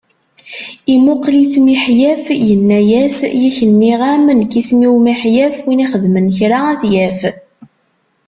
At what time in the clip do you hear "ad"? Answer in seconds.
6.71-6.77